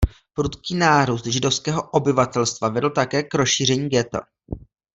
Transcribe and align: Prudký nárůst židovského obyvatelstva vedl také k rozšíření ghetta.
Prudký 0.33 0.75
nárůst 0.75 1.25
židovského 1.25 1.89
obyvatelstva 1.91 2.69
vedl 2.69 2.89
také 2.89 3.23
k 3.23 3.33
rozšíření 3.33 3.89
ghetta. 3.89 4.21